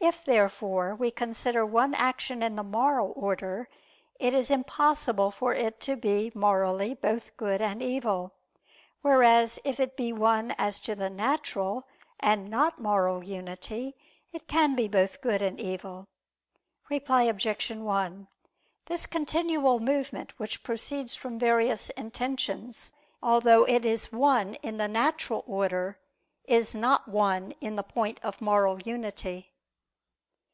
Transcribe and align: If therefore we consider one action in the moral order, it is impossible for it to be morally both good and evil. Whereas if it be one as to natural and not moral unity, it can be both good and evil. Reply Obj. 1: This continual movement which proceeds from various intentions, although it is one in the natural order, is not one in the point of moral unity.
If 0.00 0.24
therefore 0.24 0.94
we 0.94 1.10
consider 1.10 1.66
one 1.66 1.92
action 1.92 2.40
in 2.40 2.54
the 2.54 2.62
moral 2.62 3.12
order, 3.16 3.68
it 4.20 4.32
is 4.32 4.48
impossible 4.48 5.32
for 5.32 5.52
it 5.54 5.80
to 5.80 5.96
be 5.96 6.30
morally 6.36 6.94
both 6.94 7.36
good 7.36 7.60
and 7.60 7.82
evil. 7.82 8.32
Whereas 9.02 9.58
if 9.64 9.80
it 9.80 9.96
be 9.96 10.12
one 10.12 10.54
as 10.56 10.78
to 10.82 10.94
natural 11.10 11.84
and 12.20 12.48
not 12.48 12.80
moral 12.80 13.24
unity, 13.24 13.96
it 14.32 14.46
can 14.46 14.76
be 14.76 14.86
both 14.86 15.20
good 15.20 15.42
and 15.42 15.60
evil. 15.60 16.06
Reply 16.88 17.24
Obj. 17.24 17.72
1: 17.72 18.28
This 18.86 19.04
continual 19.04 19.80
movement 19.80 20.32
which 20.38 20.62
proceeds 20.62 21.16
from 21.16 21.40
various 21.40 21.90
intentions, 21.90 22.92
although 23.20 23.64
it 23.64 23.84
is 23.84 24.12
one 24.12 24.54
in 24.62 24.76
the 24.76 24.88
natural 24.88 25.42
order, 25.44 25.98
is 26.44 26.72
not 26.72 27.08
one 27.08 27.52
in 27.60 27.74
the 27.74 27.82
point 27.82 28.20
of 28.22 28.40
moral 28.40 28.80
unity. 28.82 29.52